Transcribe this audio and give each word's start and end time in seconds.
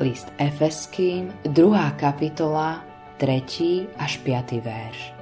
List 0.00 0.32
Efeským, 0.40 1.36
2. 1.44 1.52
kapitola, 2.00 2.80
3. 3.20 3.92
až 4.00 4.12
5. 4.24 4.64
verš. 4.64 5.12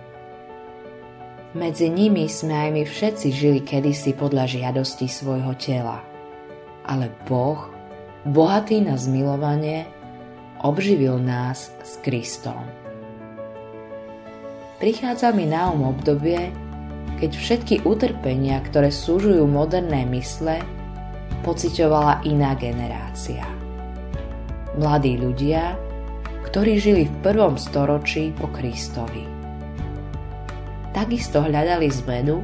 Medzi 1.59 1.91
nimi 1.91 2.31
sme 2.31 2.55
aj 2.55 2.71
my 2.79 2.83
všetci 2.87 3.35
žili 3.35 3.61
kedysi 3.67 4.15
podľa 4.15 4.47
žiadosti 4.47 5.11
svojho 5.11 5.59
tela. 5.59 5.99
Ale 6.87 7.11
Boh, 7.27 7.67
bohatý 8.23 8.79
na 8.79 8.95
zmilovanie, 8.95 9.91
obživil 10.63 11.19
nás 11.19 11.75
s 11.83 11.99
Kristom. 12.07 12.63
Prichádza 14.79 15.35
mi 15.35 15.51
na 15.51 15.67
um 15.75 15.91
obdobie, 15.91 16.55
keď 17.19 17.31
všetky 17.35 17.75
utrpenia, 17.83 18.63
ktoré 18.71 18.95
súžujú 18.95 19.51
moderné 19.51 20.07
mysle, 20.15 20.63
pocitovala 21.43 22.23
iná 22.23 22.55
generácia. 22.55 23.60
Mladí 24.79 25.19
ľudia, 25.19 25.75
ktorí 26.47 26.79
žili 26.79 27.11
v 27.11 27.15
prvom 27.27 27.59
storočí 27.59 28.31
po 28.39 28.47
Kristovi. 28.55 29.27
Takisto 30.95 31.43
hľadali 31.43 31.91
zmenu, 32.03 32.39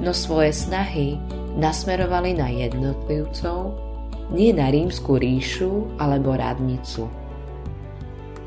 no 0.00 0.12
svoje 0.16 0.56
snahy 0.56 1.20
nasmerovali 1.60 2.32
na 2.32 2.48
jednotlivcov, 2.48 3.76
nie 4.32 4.56
na 4.56 4.72
rímsku 4.72 5.20
ríšu 5.20 6.00
alebo 6.00 6.32
radnicu. 6.32 7.08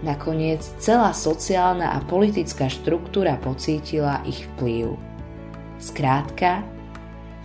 Nakoniec 0.01 0.65
celá 0.81 1.13
sociálna 1.13 1.93
a 1.93 2.01
politická 2.01 2.65
štruktúra 2.65 3.37
pocítila 3.37 4.25
ich 4.25 4.49
vplyv. 4.57 4.97
Skrátka, 5.77 6.65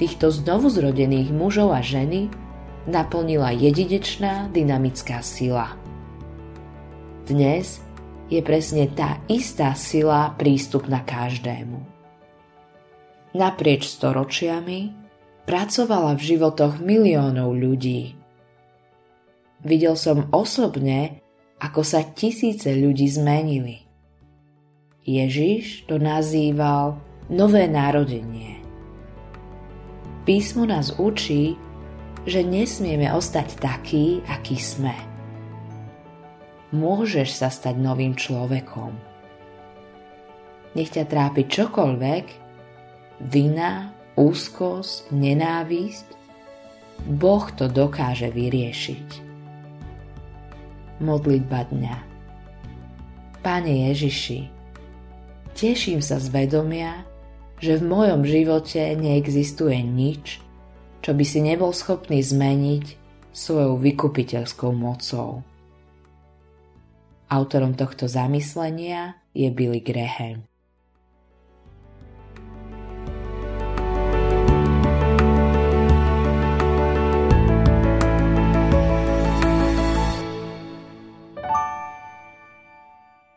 týchto 0.00 0.32
znovuzrodených 0.32 1.28
mužov 1.28 1.76
a 1.76 1.84
ženy 1.84 2.32
naplnila 2.86 3.50
jedinečná 3.50 4.48
dynamická 4.54 5.20
sila. 5.20 5.74
Dnes 7.26 7.82
je 8.30 8.38
presne 8.42 8.86
tá 8.90 9.18
istá 9.26 9.74
sila 9.74 10.34
prístupná 10.38 11.02
každému. 11.02 11.82
Naprieč 13.34 13.90
storočiami 13.90 14.94
pracovala 15.44 16.14
v 16.14 16.22
životoch 16.22 16.78
miliónov 16.78 17.54
ľudí. 17.54 18.14
Videl 19.66 19.98
som 19.98 20.30
osobne, 20.30 21.22
ako 21.58 21.82
sa 21.82 22.06
tisíce 22.06 22.70
ľudí 22.70 23.10
zmenili. 23.10 23.82
Ježiš 25.06 25.86
to 25.86 25.98
nazýval 25.98 26.98
nové 27.30 27.66
narodenie. 27.66 28.62
Písmo 30.26 30.66
nás 30.66 30.94
učí, 30.98 31.54
že 32.26 32.42
nesmieme 32.42 33.06
ostať 33.14 33.62
takí, 33.62 34.20
akí 34.26 34.58
sme. 34.58 34.92
Môžeš 36.74 37.30
sa 37.38 37.48
stať 37.48 37.78
novým 37.78 38.18
človekom. 38.18 38.90
Nech 40.74 40.90
ťa 40.92 41.06
trápi 41.06 41.46
čokoľvek, 41.46 42.26
vina, 43.30 43.94
úzkosť, 44.18 45.14
nenávisť, 45.14 46.08
Boh 47.06 47.46
to 47.54 47.70
dokáže 47.70 48.28
vyriešiť. 48.34 49.08
Modlitba 51.00 51.68
dňa 51.70 51.96
Pane 53.44 53.92
Ježiši, 53.92 54.48
teším 55.54 56.02
sa 56.02 56.18
z 56.18 56.26
vedomia, 56.34 57.06
že 57.62 57.78
v 57.78 57.86
mojom 57.86 58.26
živote 58.26 58.98
neexistuje 58.98 59.78
nič, 59.86 60.42
čo 61.06 61.14
by 61.14 61.22
si 61.22 61.38
nebol 61.38 61.70
schopný 61.70 62.18
zmeniť 62.18 62.98
svojou 63.30 63.78
vykupiteľskou 63.78 64.74
mocou. 64.74 65.46
Autorom 67.30 67.78
tohto 67.78 68.10
zamyslenia 68.10 69.14
je 69.30 69.46
Billy 69.54 69.78
Graham. 69.78 70.42